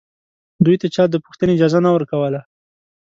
دوی 0.65 0.75
ته 0.81 0.87
چا 0.95 1.03
د 1.05 1.15
پوښتنې 1.25 1.51
اجازه 1.55 1.79
نه 1.85 1.89
ورکوله 1.95 2.41